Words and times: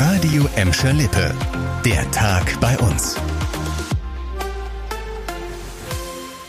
Radio 0.00 0.46
Emscher 0.54 0.92
Lippe. 0.92 1.34
Der 1.84 2.08
Tag 2.12 2.60
bei 2.60 2.78
uns. 2.78 3.16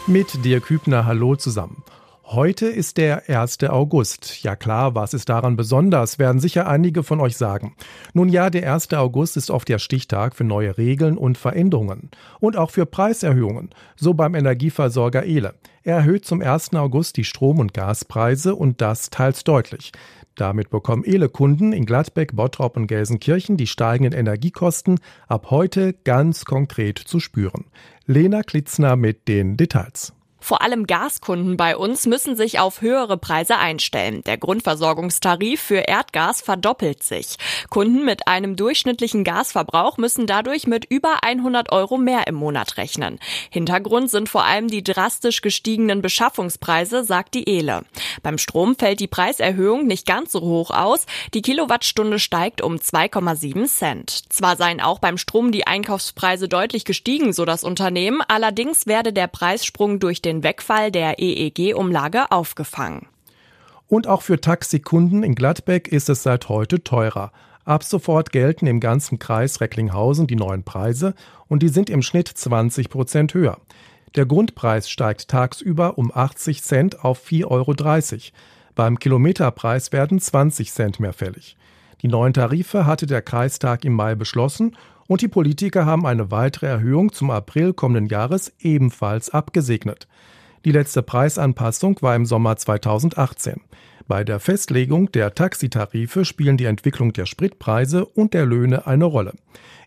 Mit 0.06 0.46
dir 0.46 0.62
Kübner, 0.62 1.08
hallo 1.08 1.36
zusammen. 1.36 1.84
Heute 2.26 2.68
ist 2.68 2.98
der 2.98 3.28
1. 3.28 3.64
August. 3.64 4.44
Ja 4.44 4.56
klar, 4.56 4.94
was 4.94 5.16
ist 5.16 5.30
daran 5.30 5.56
besonders, 5.56 6.20
werden 6.20 6.40
sicher 6.40 6.68
einige 6.68 7.02
von 7.02 7.20
euch 7.20 7.38
sagen. 7.38 7.76
Nun 8.14 8.30
ja, 8.30 8.52
der 8.52 8.72
1. 8.72 8.94
August 8.94 9.36
ist 9.36 9.50
oft 9.50 9.68
der 9.68 9.80
Stichtag 9.80 10.36
für 10.36 10.44
neue 10.44 10.78
Regeln 10.78 11.18
und 11.18 11.40
Veränderungen. 11.40 12.12
Und 12.40 12.56
auch 12.56 12.70
für 12.70 12.86
Preiserhöhungen. 12.86 13.72
So 13.96 14.14
beim 14.14 14.36
Energieversorger 14.36 15.24
Ele. 15.24 15.56
Er 15.82 15.96
erhöht 15.96 16.24
zum 16.24 16.42
1. 16.44 16.76
August 16.76 17.18
die 17.18 17.24
Strom- 17.24 17.58
und 17.58 17.74
Gaspreise 17.74 18.54
und 18.54 18.80
das 18.80 19.10
teils 19.10 19.44
deutlich. 19.44 19.92
Damit 20.40 20.70
bekommen 20.70 21.04
Ele-Kunden 21.04 21.74
in 21.74 21.86
Gladbeck, 21.86 22.34
Bottrop 22.34 22.78
und 22.78 22.88
Gelsenkirchen 22.88 23.58
die 23.58 23.68
steigenden 23.68 24.18
Energiekosten 24.18 25.02
ab 25.28 25.52
heute 25.52 25.92
ganz 26.06 26.46
konkret 26.46 26.98
zu 26.98 27.20
spüren. 27.20 27.66
Lena 28.06 28.42
Klitzner 28.44 28.96
mit 28.96 29.28
den 29.28 29.58
Details. 29.58 30.14
Vor 30.40 30.62
allem 30.62 30.88
Gaskunden 30.88 31.58
bei 31.58 31.76
uns 31.76 32.06
müssen 32.06 32.36
sich 32.36 32.60
auf 32.60 32.82
höhere 32.82 33.18
Preise 33.18 33.58
einstellen. 33.58 34.24
Der 34.26 34.38
Grundversorgungstarif 34.38 35.62
für 35.62 35.80
Erdgas 35.80 36.42
verdoppelt 36.42 37.04
sich. 37.04 37.38
Kunden 37.70 38.06
mit 38.06 38.28
einem 38.28 38.56
durchschnittlichen 38.56 39.24
Gasverbrauch 39.24 39.98
müssen 39.98 40.28
dadurch 40.28 40.68
mit 40.68 40.86
über 40.86 41.24
100 41.24 41.72
Euro 41.72 41.98
mehr 41.98 42.28
im 42.28 42.36
Monat 42.36 42.78
rechnen. 42.78 43.20
Hintergrund 43.50 44.10
sind 44.10 44.30
vor 44.30 44.46
allem 44.46 44.68
die 44.68 44.84
drastisch 44.84 45.42
gestiegenen 45.42 46.02
Beschaffungspreise, 46.02 47.04
sagt 47.04 47.36
die 47.36 47.48
Ele. 47.48 47.84
Beim 48.24 48.38
Strom 48.38 48.76
fällt 48.76 49.00
die 49.00 49.08
Preiserhöhung 49.08 49.88
nicht 49.88 50.06
ganz 50.06 50.32
so 50.32 50.42
hoch 50.42 50.72
aus. 50.72 51.06
Die 51.34 51.42
Kilowattstunde 51.42 52.20
steigt 52.20 52.62
um 52.62 52.76
2,7 52.76 53.66
Cent. 53.68 54.24
Zwar 54.30 54.56
seien 54.56 54.82
auch 54.82 55.00
beim 55.00 55.18
Strom 55.18 55.52
die 55.52 55.68
Einkaufspreise 55.68 56.48
deutlich 56.48 56.86
gestiegen, 56.86 57.34
so 57.34 57.46
das 57.46 57.64
Unternehmen, 57.64 58.22
allerdings 58.28 58.88
werde 58.88 59.14
der 59.14 59.28
Preissprung 59.28 60.00
durch 60.00 60.22
den 60.22 60.29
den 60.30 60.44
Wegfall 60.44 60.92
der 60.92 61.20
EEG-Umlage 61.20 62.32
aufgefangen. 62.32 63.08
Und 63.88 64.08
auch 64.08 64.22
für 64.22 64.40
Taxikunden 64.40 65.24
in 65.24 65.34
Gladbeck 65.34 65.88
ist 65.88 66.10
es 66.10 66.22
seit 66.22 66.48
heute 66.48 66.84
teurer. 66.84 67.32
Ab 67.66 67.84
sofort 67.84 68.32
gelten 68.32 68.68
im 68.68 68.80
ganzen 68.80 69.18
Kreis 69.18 69.60
Recklinghausen 69.60 70.28
die 70.28 70.36
neuen 70.36 70.64
Preise 70.64 71.16
und 71.48 71.64
die 71.64 71.70
sind 71.70 71.90
im 71.90 72.04
Schnitt 72.04 72.28
20 72.28 72.90
Prozent 72.90 73.34
höher. 73.34 73.58
Der 74.16 74.28
Grundpreis 74.28 74.90
steigt 74.90 75.28
tagsüber 75.28 75.98
um 75.98 76.12
80 76.14 76.64
Cent 76.64 77.04
auf 77.04 77.26
4,30 77.28 77.46
Euro. 77.50 77.74
Beim 78.76 79.00
Kilometerpreis 79.00 79.92
werden 79.92 80.20
20 80.20 80.72
Cent 80.72 81.00
mehr 81.00 81.14
fällig. 81.14 81.58
Die 82.02 82.08
neuen 82.08 82.34
Tarife 82.34 82.86
hatte 82.86 83.08
der 83.08 83.22
Kreistag 83.22 83.84
im 83.84 83.94
Mai 83.94 84.16
beschlossen 84.16 84.76
und 85.10 85.24
die 85.24 85.28
Politiker 85.28 85.88
haben 85.88 86.06
eine 86.06 86.30
weitere 86.30 86.68
Erhöhung 86.68 87.12
zum 87.12 87.32
April 87.32 87.74
kommenden 87.74 88.06
Jahres 88.06 88.54
ebenfalls 88.60 89.32
abgesegnet. 89.32 90.08
Die 90.66 90.72
letzte 90.72 91.02
Preisanpassung 91.02 91.98
war 92.02 92.16
im 92.16 92.28
Sommer 92.28 92.58
2018. 92.58 93.60
Bei 94.08 94.24
der 94.24 94.40
Festlegung 94.40 95.12
der 95.12 95.34
Taxitarife 95.34 96.26
spielen 96.26 96.58
die 96.58 96.66
Entwicklung 96.66 97.12
der 97.12 97.26
Spritpreise 97.26 98.06
und 98.06 98.36
der 98.36 98.46
Löhne 98.46 98.86
eine 98.86 99.06
Rolle. 99.06 99.34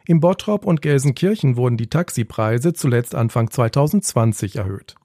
Im 0.09 0.19
Bottrop 0.19 0.67
und 0.67 0.83
Gelsenkirchen 0.83 1.57
wurden 1.57 1.77
die 1.77 1.89
Taxipreise 1.89 2.73
zuletzt 2.73 3.15
Anfang 3.15 3.49
2020 3.49 4.57
erhöht. 4.57 4.97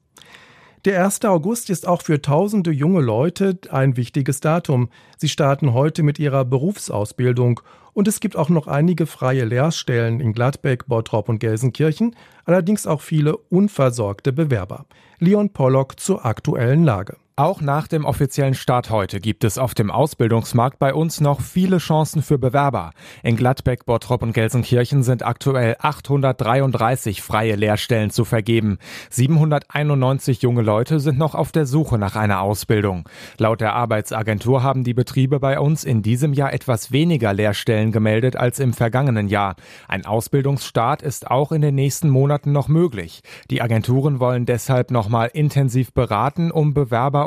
Der 0.86 1.04
1. 1.04 1.26
August 1.26 1.72
ist 1.72 1.88
auch 1.88 2.04
für 2.04 2.22
tausende 2.22 2.72
junge 2.72 3.02
Leute 3.02 3.58
ein 3.72 3.98
wichtiges 3.98 4.42
Datum. 4.42 4.90
Sie 5.18 5.28
starten 5.28 5.74
heute 5.74 6.04
mit 6.04 6.20
ihrer 6.20 6.46
Berufsausbildung 6.46 7.62
und 7.94 8.08
es 8.08 8.20
gibt 8.20 8.36
auch 8.36 8.50
noch 8.50 8.68
einige 8.68 9.08
freie 9.08 9.44
Lehrstellen 9.44 10.20
in 10.20 10.34
Gladbeck, 10.34 10.86
Bottrop 10.86 11.30
und 11.30 11.40
Gelsenkirchen, 11.40 12.16
allerdings 12.46 12.86
auch 12.86 13.02
viele 13.02 13.38
unversorgte 13.38 14.32
Bewerber. 14.32 14.86
Leon 15.18 15.50
Pollock 15.50 16.00
zur 16.00 16.26
aktuellen 16.26 16.84
Lage. 16.84 17.18
Auch 17.40 17.62
nach 17.62 17.88
dem 17.88 18.04
offiziellen 18.04 18.56
Start 18.56 18.90
heute 18.90 19.20
gibt 19.20 19.44
es 19.44 19.60
auf 19.60 19.76
dem 19.76 19.92
Ausbildungsmarkt 19.92 20.80
bei 20.80 20.92
uns 20.92 21.22
noch 21.22 21.40
viele 21.40 21.78
Chancen 21.78 22.24
für 22.24 22.40
Bewerber. 22.40 22.94
In 23.22 23.36
Gladbeck, 23.36 23.86
Bottrop 23.86 24.24
und 24.24 24.34
Gelsenkirchen 24.34 25.04
sind 25.04 25.24
aktuell 25.24 25.76
833 25.80 27.22
freie 27.22 27.56
Lehrstellen 27.56 28.10
zu 28.10 28.26
vergeben. 28.26 28.80
791 29.12 30.42
junge 30.42 30.64
Leute 30.64 31.00
sind 31.00 31.20
noch 31.20 31.36
auf 31.36 31.52
der 31.52 31.68
Suche 31.68 32.00
nach 32.00 32.16
einer 32.16 32.42
Ausbildung. 32.42 33.08
Laut 33.38 33.62
der 33.62 33.76
Arbeitsagentur 33.76 34.64
haben 34.64 34.84
die 34.84 34.96
Betriebe 34.96 35.40
bei 35.40 35.60
uns 35.60 35.84
in 35.84 36.02
diesem 36.02 36.34
Jahr 36.34 36.52
etwas 36.52 36.92
weniger 36.92 37.34
Lehrstellen 37.34 37.92
gemeldet 37.92 38.36
als 38.36 38.58
im 38.58 38.74
vergangenen 38.74 39.28
Jahr. 39.28 39.58
Ein 39.88 40.08
Ausbildungsstart 40.08 41.04
ist 41.04 41.30
auch 41.30 41.52
in 41.52 41.62
den 41.62 41.76
nächsten 41.76 42.10
Monaten 42.10 42.52
noch 42.52 42.68
möglich. 42.68 43.22
Die 43.52 43.62
Agenturen 43.62 44.20
wollen 44.20 44.48
deshalb 44.48 44.90
nochmal 44.90 45.30
intensiv 45.32 45.94
beraten, 45.94 46.50
um 46.50 46.74
Bewerber 46.74 47.27